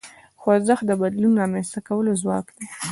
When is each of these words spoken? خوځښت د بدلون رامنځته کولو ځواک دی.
خوځښت 0.41 0.85
د 0.87 0.91
بدلون 1.01 1.33
رامنځته 1.41 1.79
کولو 1.87 2.11
ځواک 2.21 2.45
دی. 2.57 2.65